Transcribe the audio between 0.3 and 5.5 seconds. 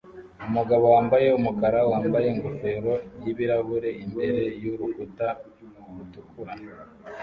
Umugabo wambaye umukara wambaye ingofero n'ibirahure imbere y'urukuta